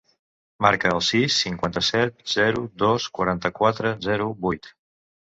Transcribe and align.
Marca 0.65 0.93
el 0.93 1.01
sis, 1.07 1.35
cinquanta-set, 1.43 2.23
zero, 2.37 2.63
dos, 2.85 3.05
quaranta-quatre, 3.19 3.93
zero, 4.09 4.27
vuit. 4.49 4.73